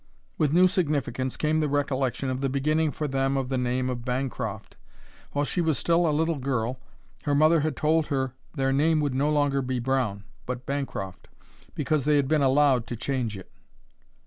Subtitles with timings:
[0.39, 4.03] With new significance came the recollection of the beginning for them of the name of
[4.03, 4.75] Bancroft.
[5.33, 6.79] While she was still a little girl
[7.25, 11.27] her mother had told her their name would no longer be Brown, but Bancroft,
[11.75, 13.51] because they had been allowed to change it.